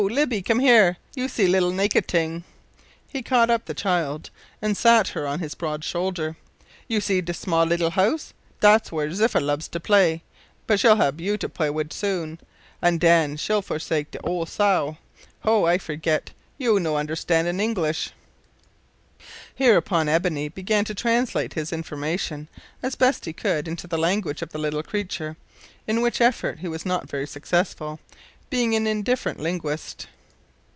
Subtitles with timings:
[0.09, 2.43] Lippy, come here, you little naked ting,"
[3.07, 6.35] (he caught up the child an' sat her on his broad shoulder).
[6.87, 8.33] "You see de small leetil house.
[8.61, 8.89] Dat's it.
[8.89, 10.23] Dat's whar' Ziffa lubs to play,
[10.65, 12.39] but she'll hab you to play wid soon,
[12.81, 14.97] an' den she'll forsake de ole sow.
[15.41, 15.61] Ho!
[15.61, 18.09] but I forgit you no understan' English."
[19.53, 22.47] Hereupon Ebony began to translate his information
[22.81, 25.37] as he best could into the language of the little creature,
[25.85, 27.99] in which effort he was not very successful,
[28.49, 30.07] being an indifferent linguist.